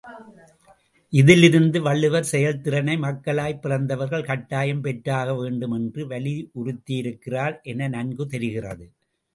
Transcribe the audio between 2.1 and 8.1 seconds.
செயல்திறனை மக்களாய்ப் பிறந்தவர்கள் கட்டாயம் பெற்றாக வேண்டும் என்று வலியுறுத்தியிருக்கிறார் என